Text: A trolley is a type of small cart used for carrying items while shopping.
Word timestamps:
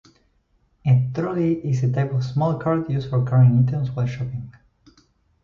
A 0.83 1.11
trolley 1.13 1.59
is 1.69 1.83
a 1.83 1.91
type 1.91 2.11
of 2.11 2.23
small 2.23 2.57
cart 2.57 2.89
used 2.89 3.11
for 3.11 3.23
carrying 3.23 3.65
items 3.69 3.91
while 3.91 4.07
shopping. 4.07 4.51